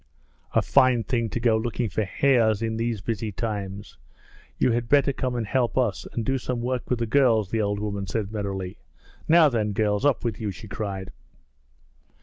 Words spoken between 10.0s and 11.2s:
up with you!' she cried.